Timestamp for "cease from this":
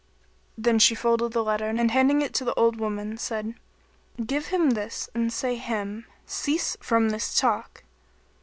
6.25-7.37